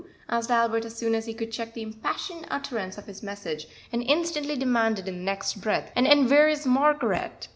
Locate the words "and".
3.91-4.01, 5.95-6.07, 6.07-6.27